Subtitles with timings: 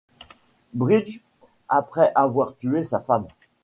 [0.73, 1.19] Bridge
[1.69, 3.27] après avoir tué sa femme.